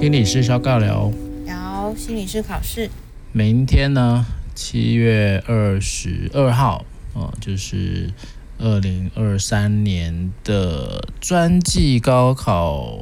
[0.00, 1.12] 心理师肖尬聊，
[1.44, 2.88] 聊心理师考试。
[3.32, 4.24] 明天呢，
[4.54, 8.10] 七月二十二号，哦，就是
[8.58, 12.96] 二零二三年的专技高考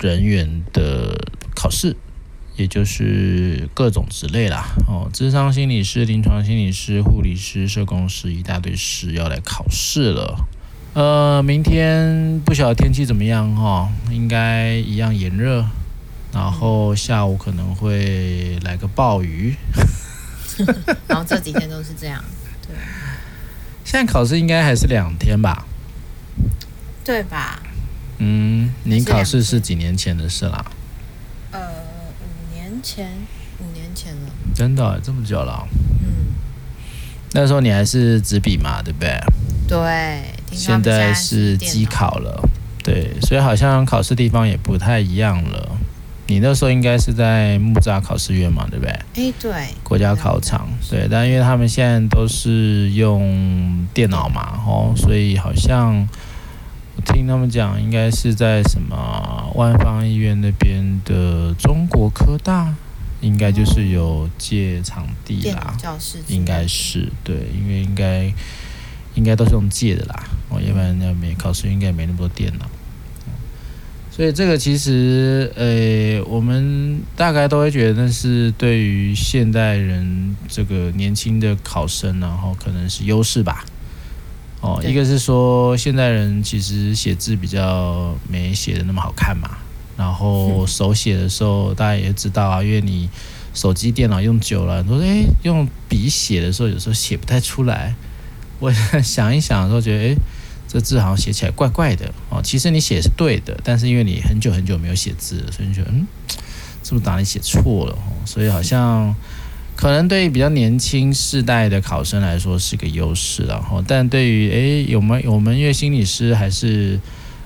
[0.00, 1.16] 人员的
[1.54, 1.94] 考试。
[2.56, 10.48] 也就是各种职类啦，哦，智商心理师、临床心理师、护理师、社工师，一大堆师要来考试了。
[10.94, 15.64] 呃，明天不晓得天气怎么样哈、哦，应该一样炎热，
[16.32, 19.54] 然后下午可能会来个暴雨。
[21.06, 22.22] 然后这几天都是这样，
[22.66, 22.76] 对。
[23.84, 25.64] 现在考试应该还是两天吧？
[27.04, 27.62] 对吧？
[28.18, 30.64] 嗯，您考试是几年前的事啦？
[31.50, 33.08] 呃，五年前
[33.58, 35.66] 五年前了，真的这么久了？
[36.02, 36.34] 嗯，
[37.32, 39.18] 那时候你还是纸笔嘛，对不对？
[39.66, 40.22] 对。
[40.52, 42.42] 现在是机考了，
[42.82, 45.78] 对，所以好像考试地方也不太一样了。
[46.30, 48.92] 你那时候应该是在木栅考试院嘛，对不对？
[49.16, 49.50] 哎，对。
[49.82, 56.08] 国家考场，对，但因为他们现在都是用电脑嘛，哦，所以好像
[56.94, 59.50] 我听他们讲，应该是在什么？
[59.56, 62.72] 万方医院那边的中国科大，
[63.20, 68.32] 应该就是有借场地啦，教室应该是对，因为应该
[69.16, 72.66] 应该都是用借的啦，哦，要不然那没考试应该没那么多电脑，
[74.10, 83.64] 所以这个其实呃，我们大概都会觉得那是对于现代人这个年轻的考生，然后可能是优势吧。
[84.60, 89.56] 哦，一个是说现代人其实写字比较没写的那么好看嘛，
[89.96, 93.08] 然后手写的时候大家也知道啊，因为你
[93.54, 97.94] 手机电脑用久了，说诶用笔写的时候有时候写不太出来，
[98.58, 98.70] 我
[99.02, 100.16] 想一想的时候觉得诶
[100.70, 106.06] 这字好像写起来怪怪的哦，其实你写是对的，但是因为你很久很久没有写字了，所以你觉得嗯
[106.84, 109.14] 是不是哪里写错了哦，所以好像。
[109.76, 117.00] 可能对于比较年轻世代的考生来说是个优势，然后，但对于诶，有没我们因为心理师还是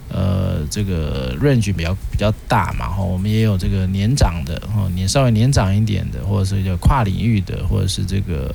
[0.08, 8.52] 呃这个 range 比较比较大嘛，哈，我们也有这个年长的，哈，年稍微年长一点的，或者是叫跨领域的，或者是这个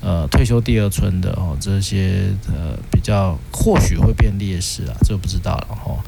[0.00, 6.02] 呃退休第二春的，哦，这些呃比较或许会变劣势啊，这不知道了，哈。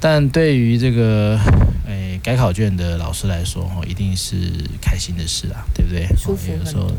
[0.00, 1.38] 但对于这个
[1.86, 4.34] 诶改考卷的老师来说，哦，一定是
[4.80, 6.06] 开心的事啊，对不对？
[6.16, 6.64] 舒服很多。
[6.64, 6.90] 有时候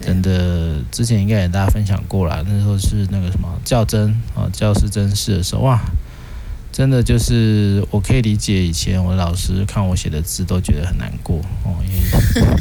[0.00, 5.78] 真的，之前应该也大家分享过了，那时候是那个什么较真啊，教师甄试的时候，哇，
[6.72, 12.52] 真的就是我可以理解以前我老师看我写的字都觉得很难过哦，因为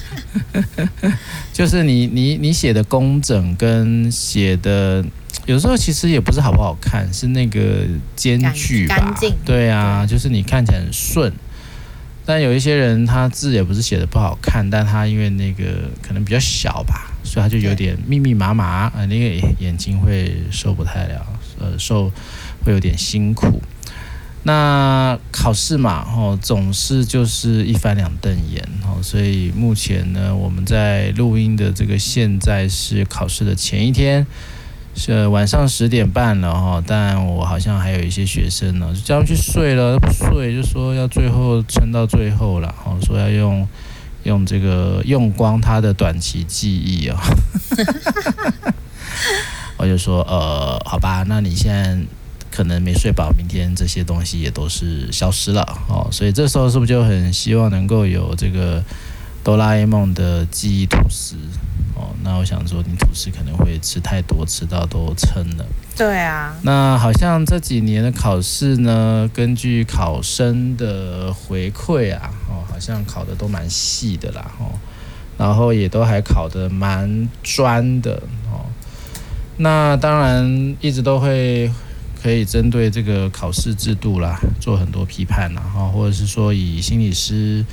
[1.54, 5.04] 就是你你你写的工整跟写的。
[5.46, 7.86] 有时候其实也不是好不好看，是那个
[8.16, 9.16] 间距吧。
[9.46, 11.32] 对啊，就是你看起来很顺，
[12.26, 15.64] 但有一些人他字也不是写的不好看，但他因为那个
[16.02, 21.28] 可能比较小吧，所以他就有点密密麻麻啊，那个眼睛会受不太了，
[21.60, 22.12] 呃，受
[22.64, 23.62] 会有点辛苦。
[24.48, 34.26] 那考试嘛，哦，总是就是一翻两瞪眼，哦，所以目前呢，我们在录音的这个现在是考试的前一天。
[34.98, 43.68] 是晚上十点半了哈，但我好像还有一些学生呢，就叫他们去睡了，不睡就说要最后撑到最后了，哈，说要用
[44.24, 47.22] 用这个用光他的短期记忆啊，
[49.76, 51.98] 我就说呃，好吧，那你现在
[52.56, 58.82] 可能没睡饱，明天这些东西也都是消失了哦，所以这时候是不是就很希望能够有这个
[59.44, 61.36] 哆啦 A 梦的记忆吐司？
[61.96, 65.66] 哦，那我想说，你吐司可能会吃太多，吃到都撑了。
[65.98, 66.56] 对啊。
[66.62, 74.80] 那好像这几年的考试呢，根据考生的回馈啊，哦，好像考的都蛮细的啦，哦，
[75.38, 78.16] 然后也都还考得蛮专的，
[78.52, 78.64] 哦。
[79.58, 81.72] 那当然一直都会
[82.26, 87.64] 可以针对这个考试制度啦，做很多批判啦，哈，或者是说以心理师。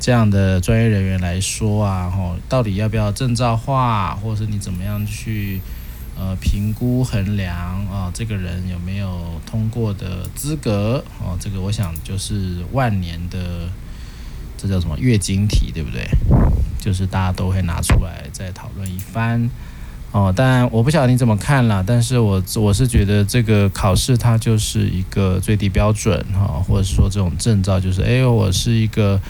[0.00, 5.60] 这样的专业人员来说啊，吼，到底要不要证照化，或者是你怎么样去
[6.18, 7.54] 呃评估衡量
[7.86, 11.04] 啊，这个人有没有通过的资格？
[11.20, 13.68] 哦，这个我想就是万年的，
[14.58, 16.04] 这叫什么月经题，对不对？
[16.80, 19.48] 就是大家都会拿出来再讨论一番。
[20.12, 29.20] 哦，但我不晓得你怎么看啦，但是我我是觉得这个考试它就是一个最低标准哈，或者说这种证照就是，哎，我是一个。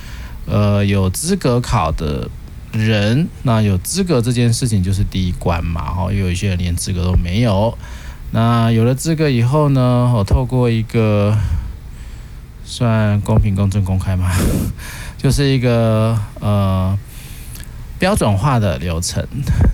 [0.46, 2.28] 呃，有资格考的
[2.72, 7.76] 人，那有资格这件事情就是第一关嘛，哈，有一些人连资格都没有。
[8.32, 11.36] 那有了资格以后呢，我透过一个
[12.64, 14.32] 算公平、公正、公开嘛，
[15.18, 16.98] 就是一个呃
[18.00, 19.23] 标准化的流程，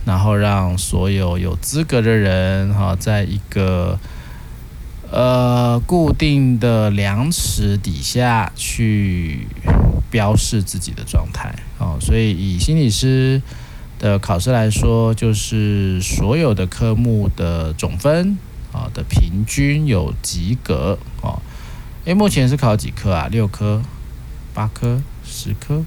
[0.05, 3.97] 然后让所有有资格的人哈，在一个
[5.09, 9.47] 呃固定的量尺底下去
[10.11, 11.97] 标示自己的状态哦。
[12.01, 13.41] 所以以心理师
[13.97, 18.37] 的考试来说，就是所有的科目的总分
[18.73, 21.41] 啊的平均有及格哦。
[22.03, 23.29] 诶，目前是考几科啊？
[23.31, 23.81] 六科、
[24.53, 25.01] 八科？
[25.29, 25.83] 十科，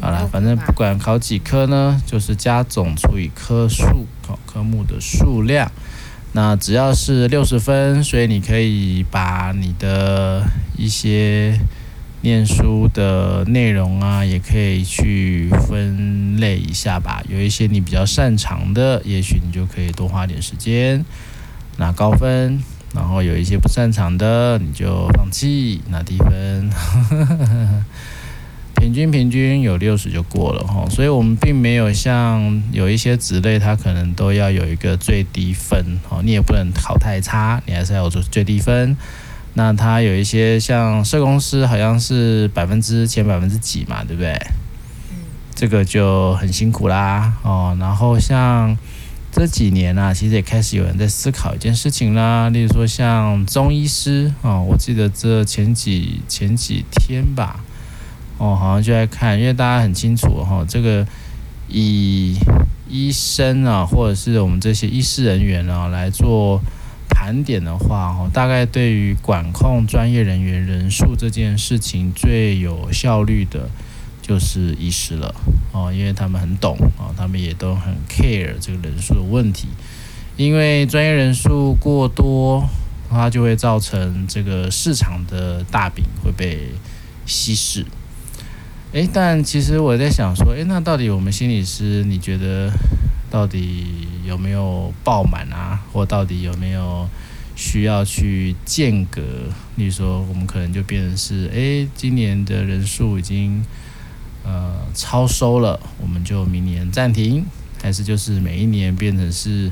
[0.00, 5.70] 好了，反正不管考几科呢，就是加总除以科数，考科目的数量。
[6.32, 10.46] 那只要是六十分，所以你可以把你的
[10.76, 11.58] 一些
[12.20, 17.22] 念书的内容啊，也可以去分类一下吧。
[17.28, 21.02] 有一些你比较擅长的，也许你就可以多花点时间
[21.78, 22.58] 拿高分；
[22.94, 26.70] 然后有一些不擅长的，你就放弃拿低分。
[28.76, 38.96] 平均平均有六十就过了哈，所以我们并没有像有一些职类，它可能都要有一个最低分哦，你也不能考太差，你还是要做最低分。
[39.54, 44.32] 那它有一些像社工师，好像是百分之前百分之几嘛，对不对？
[45.10, 45.16] 嗯，
[45.54, 47.76] 这个就很辛苦啦哦。
[47.80, 48.76] 然后像
[49.32, 57.64] 这几年啊，其实也开始有人在思考一件事情啦，例如说像中医师哦，我记得这前几前几天吧。
[58.38, 61.06] 哦，好像就在看，因为大家很清楚哈，这个
[61.68, 62.38] 以
[62.88, 66.60] 医生啊，或者是我们这些医师人员啊来做
[67.08, 73.70] 盘点的话，哦，大概对于管控专业人员人数这件事情最有效率的，
[74.20, 75.34] 就是医师了
[75.72, 79.68] 哦，因为他们很懂啊，他们也都很 care 这个人数的问题，
[80.36, 82.68] 因为专业人数过多，
[83.08, 86.68] 它就会造成这个市场的大饼会被
[87.24, 87.84] 稀释。
[88.96, 92.72] 诶，但其实我在想说，诶，那到底我们心理师，你觉得
[93.30, 95.78] 到底有没有爆满啊？
[95.92, 97.06] 或到底有没有
[97.54, 99.20] 需要去间隔？
[99.74, 103.62] 例如说，我们可能就变成是，诶，今年的人数已经
[104.42, 107.44] 呃超收了，我们就明年暂停，
[107.82, 109.70] 还是就是每一年变成是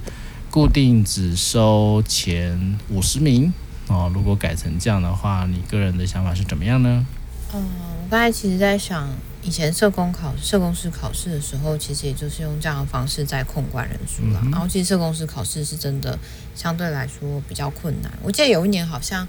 [0.51, 3.51] 固定只收前五十名
[3.89, 4.13] 哦？
[4.15, 7.07] 如果改成这样的话，你个人的想法是怎么样呢？
[7.55, 7.94] 嗯。
[8.15, 9.11] 我刚才其实在想，
[9.43, 14.41] 以前社工考社工师考试的时候，其实也就是用这样的方式在控管人数了。
[14.53, 16.17] 然后，其实社工师考试是真的
[16.55, 18.13] 相对来说比较困难。
[18.23, 19.27] 我记得有一年好像，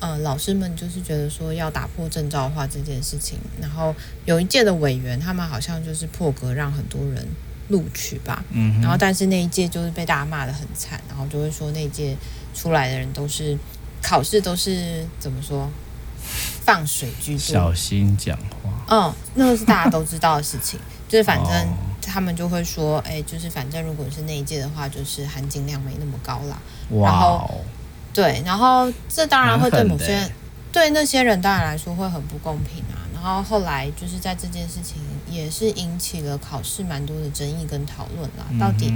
[0.00, 3.96] 呃，老师们就是觉得说要打破证照化这件事情，然后
[4.26, 7.26] 有一届的委员他们好像就是破格让很多人
[7.68, 8.44] 录取吧。
[8.50, 8.78] 嗯。
[8.82, 12.14] 然后，但是那一届就是被大家骂得很惨，然后就会说那一届
[12.54, 13.56] 出来的人都是
[14.02, 15.70] 考试都是怎么说？
[16.66, 18.70] 放水居多，小心讲话。
[18.88, 20.78] 嗯，那个是大家都知道的事情，
[21.08, 21.68] 就是反正
[22.02, 26.58] 他们就会说，哎、欸，就是反正如果是那一届的话，就是含金量没那么高啦。
[26.90, 27.12] 哇、哦。
[27.12, 27.64] 然后，
[28.12, 30.32] 对，然后这当然会对某些人，
[30.72, 32.98] 对那些人当然来说会很不公平啊。
[33.14, 34.96] 然后后来就是在这件事情
[35.30, 38.44] 也是引起了考试蛮多的争议跟讨论啦。
[38.60, 38.92] 到底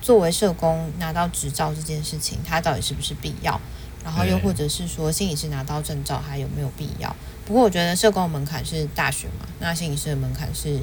[0.00, 3.58] 作为社工拿到执照这件事情，它到底是不是必要？
[4.04, 7.14] 然后又或者是说，心理师拿到证照还有没有必要？
[7.44, 10.80] 不过我觉得社工门槛是大学嘛，那心理师的门槛是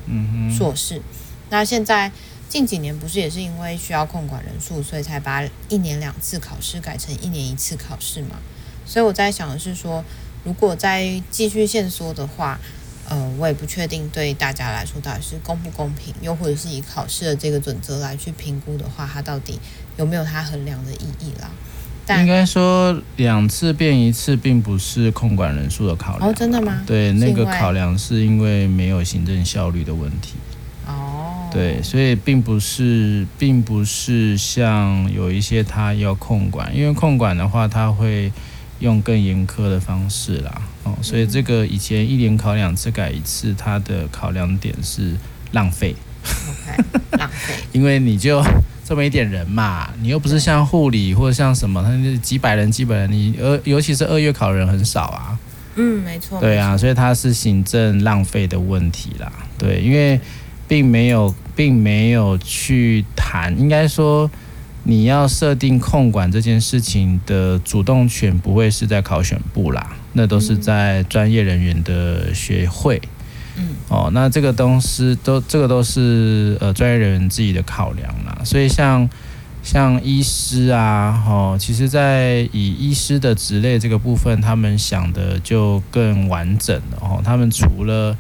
[0.55, 0.97] 硕士。
[0.97, 1.03] 嗯、
[1.49, 2.11] 那现在
[2.47, 8.38] 近几年不是也是因为需要控管人数，所以才把一年两次考试改成一年一次考试嘛？
[8.85, 10.03] 所以我在想的是说，
[10.43, 12.59] 如果再继续限缩的话，
[13.07, 19.59] 呃，我也不确定对大家来说到底是公不公平，又或者是以考试的这个准则来去评估的话，它到底
[19.97, 21.49] 有没有它衡量的意义啦？
[22.17, 26.29] 应该说两次变一次，并不是控管人数的考量。
[26.29, 26.81] 哦，真的吗？
[26.85, 30.35] 对，那个考量是因为没有行政效率的问题。
[30.87, 31.49] 哦。
[31.51, 38.31] 对，所以并不是，并不是像有一些他要控管，因为控管的话，他会
[38.79, 40.61] 用更严苛的方式啦。
[40.83, 45.15] 哦，所以这个以前一年考两次改一次，它的考量点是
[45.51, 45.95] 浪费。
[46.23, 46.83] OK，
[47.17, 47.53] 浪费。
[47.71, 48.43] 因为你就。
[48.89, 55.38] 这么一点人嘛，你又不是像护理或者像什么，他那几百人、几百人，你呃，尤其是二月考人很少啊。
[55.75, 56.39] 嗯，没错。
[56.39, 59.31] 对啊，所以它是行政浪费的问题啦。
[59.60, 60.19] 对，因为
[60.67, 64.27] 并没有，并没有去谈，应该说
[64.86, 73.00] 你要设定控管这件事情的主动权，不会是在考选部啦，那都是在专业人员的学会。
[73.59, 79.09] 嗯，哦，那这个东西都这个都是呃专业人员自己的考量啦，所以像
[79.61, 87.21] 像医师啊，哦，其实，在以医师的职类这个部分，他们想的就更完整了哦。
[87.23, 88.17] 他们除了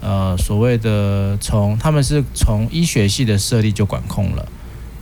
[0.00, 4.48] 呃所谓的从他们是从医学系的设立就管控了，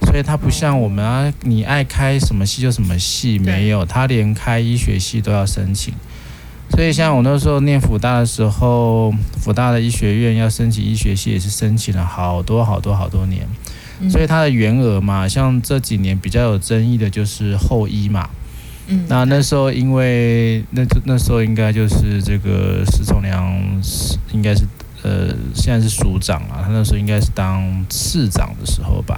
[0.07, 5.93] 所以他不像我们啊，你爱开什么系就什么系，没有，他连开医学系都要申请。
[6.77, 13.47] 所以像我那时候念辅大的时候，辅大的医学院要申请医学系也是申请了好多好多好多年，
[14.11, 18.29] 所以它的员额嘛，像这几年比较有争议的就是后医嘛。
[18.89, 23.43] 嗯，那那时候因为那那时候应该就是这个石崇良
[24.33, 24.65] 应该是
[25.03, 29.17] 呃现在是署长啊，他那时候应该是当市长的时候吧。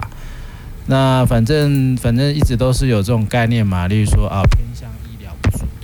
[0.87, 4.89] 那反正反正一直都是有这种概念嘛，例如说啊偏向。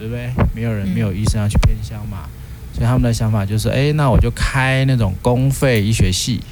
[0.04, 0.30] 对不对？
[0.54, 2.28] 没有人，没有医生要去偏乡嘛，
[2.74, 6.42] 所以他们的想法就是，哎，那我就开那种公费医学系，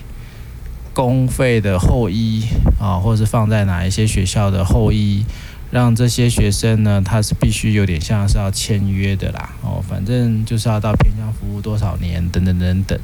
[0.94, 2.44] 公费的后医
[2.80, 5.26] 啊，或者是放在哪一些学校的后医，
[5.70, 12.98] 让这些学生呢，他是必须有点像是要签约的啦，哦，反正就是要到偏乡服务多少年，等等等等。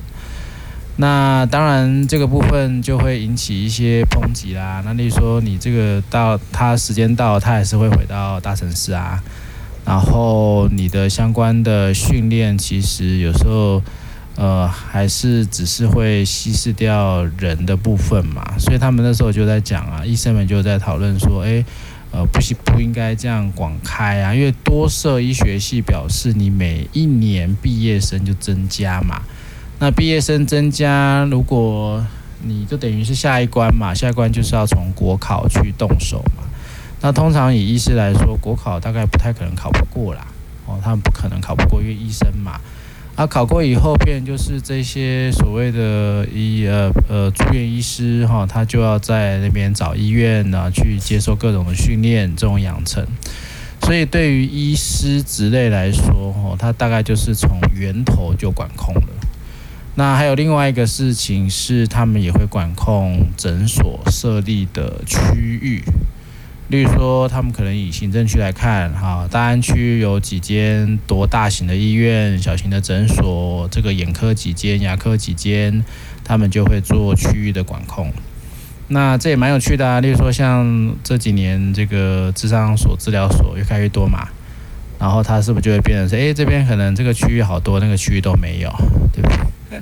[0.97, 4.83] 那当然这个部分就会引起一些抨击啦。
[4.85, 9.23] 那例如说，你这个到他时间到，他还是会回到大城市啊。
[9.89, 13.83] 然后你的相关的训练，其实有时候，
[14.37, 18.45] 呃，还是只是会稀释掉人的部分嘛。
[18.59, 21.65] 所以他们那时候就在讲啊，医生们就在讨论说，诶，
[22.11, 29.23] 呃，不行，不应该这样广开啊，因为多设医学系表示你每一年毕业生就增加嘛。
[29.79, 32.05] 那毕业生增加，如果
[32.43, 36.45] 你就等于是下一关嘛，下一关就是要从国考去动手嘛。
[37.01, 40.27] 那通常以医师来说，国考大概不太可能考不过啦，
[40.67, 42.61] 哦，他们不可能考不过，因为医生嘛。
[43.15, 53.05] 啊，考过以后，变就是这些所谓的医呃呃住院医师哈，他就要在那边找医院呢，去接受各种的训练，这种养成。
[53.83, 59.09] 所以对于医师职类来说，哦，他大概就是从源头就管控了。
[59.97, 65.83] 那还有另外一个事情是，他们也会管控诊所设立的区域。
[66.69, 75.83] 例如说，他们可能以行政区来看，哈，大安区有几间多大型的医院、小型的诊所，这个眼科几间、牙科几间，
[76.23, 78.13] 他们就会做区域的管控。
[78.89, 80.01] 那这也蛮有趣的啊。
[80.01, 84.29] 例如说，像这几年这个智商所、治疗所越开越多嘛，
[84.99, 88.71] 然后他是不是就会变成说，哎，这边可能这个区域好多，那个区域都没有，
[89.15, 89.29] 对不
[89.71, 89.81] 对？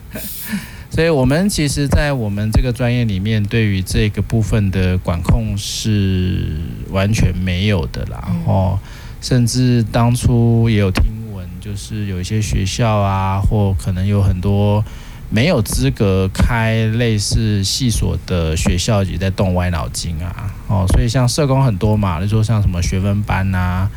[0.89, 6.59] 所以，我们其实，在我们这个专业里面，对于这个部分的管控是
[6.91, 8.35] 完全没有的啦。
[8.47, 8.79] 哦，
[9.21, 14.83] 甚至当初也有听闻，就是有一些学校啊，或可能有很多
[15.29, 20.55] 没有资格开类似系所的学校，也在动歪脑筋啊。
[20.69, 23.91] 哦，所以像社工很多嘛，就说像什么学分班呐，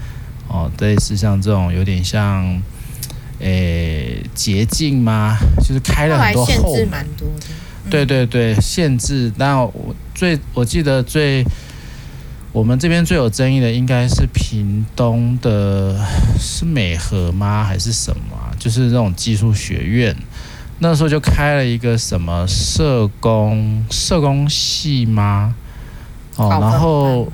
[0.50, 2.62] 哦，类似像这种有点像。
[3.40, 5.38] 诶，捷径吗？
[5.62, 7.46] 就是开了很多后门，限制蛮多的。
[7.90, 9.32] 对对对，限制。
[9.38, 11.44] 那我最我记得最
[12.52, 15.98] 我们这边最有争议的，应该是屏东的，
[16.40, 17.64] 是美和吗？
[17.64, 18.38] 还是什么？
[18.60, 20.16] 就是那种技术学院，
[20.80, 25.56] 那时候就开了一个什么社工社工系吗？
[26.36, 27.32] 哦，然后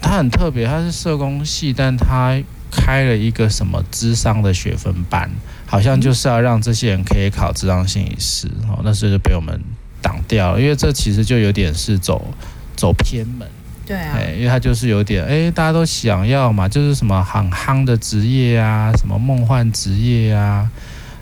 [0.00, 2.42] 它很特别，它是社工系，但它。
[2.72, 5.30] 开了一个什么智商的学分班，
[5.66, 9.60] 好像就是要让这些人可以考智商心理师哦，那时候就被我们
[10.00, 12.32] 挡掉了，因为这其实就有点是走
[12.74, 13.46] 走偏门，
[13.86, 20.70] 对啊，因为他就是有点哎，大家都想要嘛，就是什么很夯的职业啊，什么梦幻职业啊，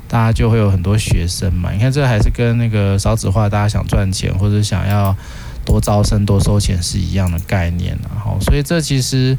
[0.06, 1.72] 大家就会有很多学生嘛。
[1.72, 5.14] 你看这还是跟那个少子化，大家想赚钱或者想要
[5.64, 9.36] 多招生多收钱是一样的概念，然后所以这其实。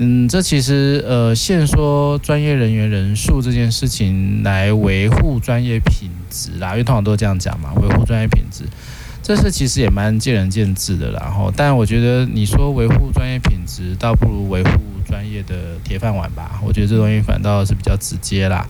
[0.00, 8.62] 嗯，这其实呃，现说专业人员人数这件事情来维护专业品质啦，因为通常都这样讲嘛，维护专业品质，
[9.24, 11.22] 这是其实也蛮见仁见智的啦。
[11.24, 14.70] 然后，但我觉得你说维护专业品质，倒不如维护
[15.04, 16.60] 专业的铁饭碗吧。
[16.64, 18.68] 我觉得这东西反倒是比较直接啦。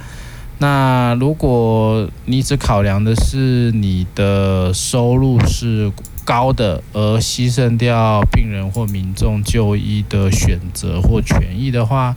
[0.57, 5.93] 那如果你只考量的是你的收入是
[6.29, 12.15] 高的，而牺牲掉病人或民众就医的选择或权益的话，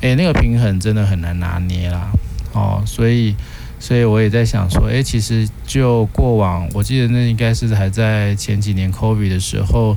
[0.00, 2.10] 诶，那个平衡真的很难拿捏啦。
[2.54, 3.36] 哦，所以，
[3.78, 9.94] 所以我也在想说，诶，其实就过往，我记得那应该是还在前几年 COVID 的时候，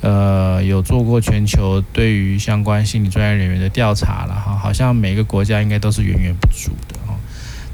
[0.00, 6.93] 呃，有做过全球对于相关心理专业人员的调查了哈，好像每个国家应该都是远远不足的。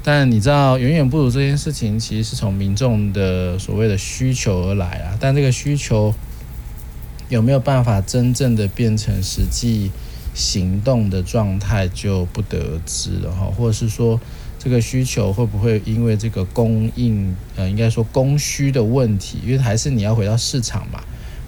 [0.03, 5.17] 但你知道，远远不如这件事情，其实是从民众的所谓的需求而来啊。
[5.19, 6.13] 但这个需求
[7.29, 9.91] 有没有办法真正的变成实际
[10.33, 13.45] 行动的状态，就不得而知了哈。
[13.45, 14.19] 或者是说，
[14.57, 21.03] 这个需求会不会因为这个供应，呃，应该说供需的问题，因为还是你要回到市场嘛，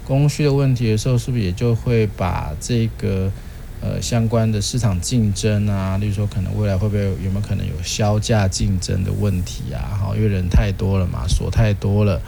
[0.06, 3.32] 供需的问题的时候，是不是也就会把这个
[3.84, 10.00] 呃相关的市场竞争啊，例如说可能未来会不会有没有可能有销价竞争的问题啊？
[10.00, 12.18] 哈，因为人太多了嘛，锁太多了，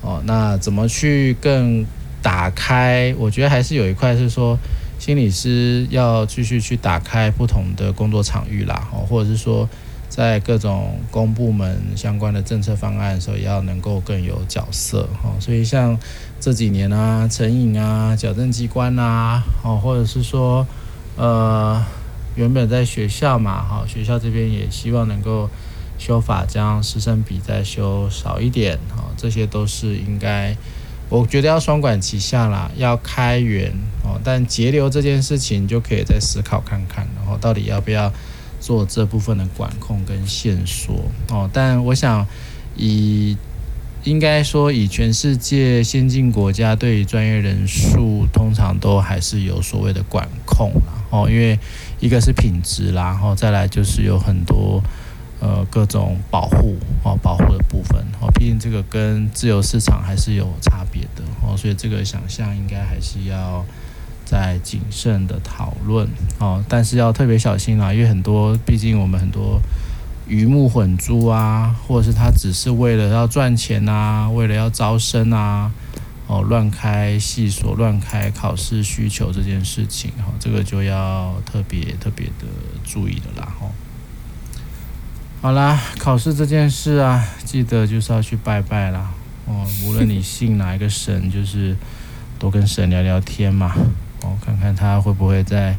[0.00, 1.84] 哦，那怎么去更
[2.22, 3.12] 打开？
[3.18, 4.56] 我觉得还是有一块是说，
[5.00, 9.68] 心理师要继续去打开不同的工作场域啦，哦，或者是说。
[10.14, 15.32] 在各种公部门相关的政策方案的时候，也要能够更有角色哈。
[15.40, 15.98] 所以像
[16.38, 20.66] 这几年啊，成瘾啊，矫正机关啊，哦，或者是说，
[21.16, 21.84] 呃，
[22.34, 25.48] 原本在学校嘛，哈，学校这边也希望能够
[25.98, 30.56] 修法，将师生比再修少一点，哈，这些都是应该，
[31.08, 33.72] 我觉得要双管齐下啦，要开源
[34.04, 38.12] 哦，但节流这件事情就可以再思考看看，然后到底要不要。
[38.62, 42.24] 做这部分的管控跟线索哦，但我想
[42.76, 43.36] 以
[44.04, 51.58] 应该说以全世界先进国家对专业人数通常都还是有所谓的管控啦哦，因为
[52.00, 54.82] 一个是品质，然后再来就是有很多
[55.40, 63.64] 呃各种保护哦保护的部分哦，毕竟这个跟自由市场还是有差别的哦，所以这个想象应该还是要。
[64.24, 69.60] 再谨慎的讨论哦，但是要特别小心啦，因为很多，毕竟我们很多
[70.26, 75.72] 鱼目混珠啊，或者是他只是为了要赚钱啊，为了要招生啊，
[76.26, 82.46] 哦，乱开系所、乱开考试需求这件事情，哈，这个就要特别特别的
[82.84, 83.66] 注意的啦，哈。
[85.42, 89.12] 好啦，考试这件事啊，记得就是要去拜拜啦，
[89.46, 91.76] 哦，无论你信哪一个神，就是
[92.38, 93.74] 多跟神聊聊天嘛。
[94.22, 95.76] 哦，看看他会不会在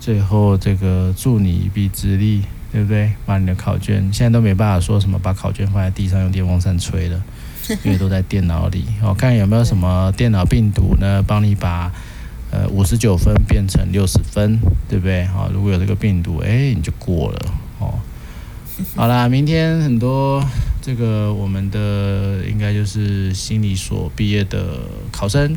[0.00, 2.42] 最后这个助你一臂之力，
[2.74, 3.12] 对不对？
[3.24, 7.22] 把你的考卷，现在都没办法说什么把考卷放在地上用电风扇吹了，
[7.84, 8.84] 因为都在电脑里。
[9.00, 11.22] 哦，看有没有什么电脑病毒呢？
[11.24, 11.92] 帮你把
[12.50, 14.58] 呃五十九分变成六十分，
[14.88, 15.24] 对不对？
[15.26, 17.38] 好，如果有这个病毒，哎，你就过了。
[17.78, 17.94] 哦，
[18.96, 20.44] 好啦，明天很多
[20.82, 24.80] 这个我们的应该就是心理所毕业的
[25.12, 25.56] 考生。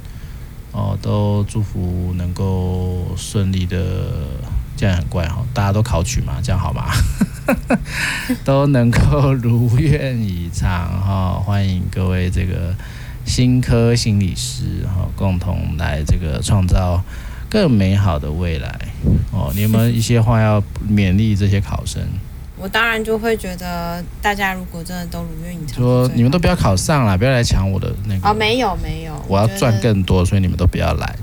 [0.71, 4.27] 哦，都祝福能够顺利的，
[4.77, 6.85] 这样很怪哈，大家都考取嘛，这样好吗？
[8.45, 10.69] 都能够如愿以偿
[11.01, 12.75] 哈，欢迎各位这个
[13.25, 17.01] 新科心理师哈，共同来这个创造
[17.49, 18.79] 更美好的未来
[19.31, 19.51] 哦。
[19.55, 22.01] 你有没有一些话要勉励这些考生？
[22.59, 28.27] 我当然就会觉得，大家如果真的都如愿以偿，说你们都不要考上了，不要来抢我的那个。
[28.27, 31.15] 哦，没有没有，我要赚更多，所以你们都不要来。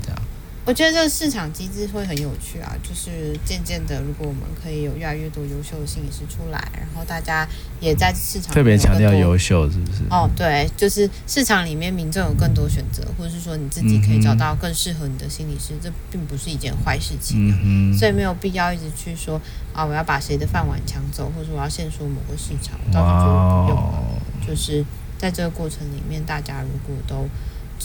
[0.66, 7.46] 我觉得这个市场机制会很有趣啊，就是渐渐的，如果我们可以有越来越多优秀的心理师出来，然后大家
[7.80, 10.04] 也在市场特别强调优秀，是不是？
[10.08, 19.38] 哦，对，就是市场里面民众有更多选择，或者是说你自己可以找到更适合你的心理师，嗯、这并不是一件坏事情，嗯，所以没有必要一直去说
[19.74, 24.02] 啊，我要把谁的饭碗抢走，或者说我要限缩某个市场，倒是觉得不用了。
[24.46, 24.82] 就是
[25.18, 27.28] 在这个过程里面，大家如果都。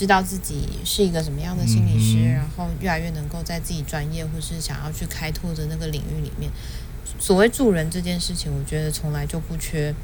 [0.00, 6.50] 知道自己是一个什么样的心理师，嗯、然后越来越能够在自己专业或是想要去开拓的那个领域里面，
[7.18, 9.94] 所谓助人这件事情，我觉得从来就不缺，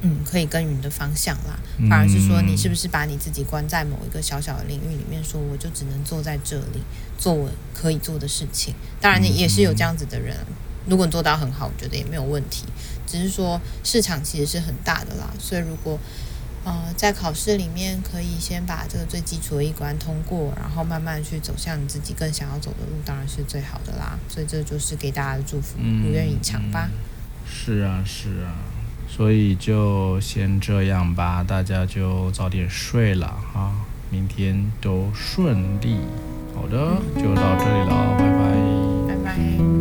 [0.00, 1.60] 嗯，可以耕耘的方向啦。
[1.90, 6.80] 反而是说，你是不是把你自己关在某一个小小的领域里面，说我就只能坐在这里
[7.18, 8.74] 做我可以做的事情。
[9.02, 10.34] 当然，你也是有这样子的人，
[10.86, 12.64] 如果你做到很好，我觉得也没有问题。
[13.06, 15.98] 只是说市场其实是很大的啦，所以如果。
[16.62, 24.18] 呃，在考试里面可以先把这个最基础的一关通过，然后慢慢去走向你自己更想要走的路，当然是最好的啦。
[24.28, 26.90] 所以这就是给大家的祝福，如愿以偿吧。
[27.48, 28.52] 是啊，是啊，
[29.08, 33.72] 所以就先这样吧，大家就早点睡了哈，
[34.10, 35.96] 明天都顺利。
[36.54, 39.79] 好的，就到这里了，拜拜，拜拜。